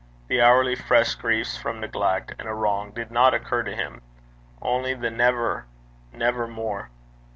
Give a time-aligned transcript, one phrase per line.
[0.29, 4.01] The hourly fresh griefs from neglect and wrong did not occur to him;
[4.59, 5.67] only the never
[6.11, 6.89] never more.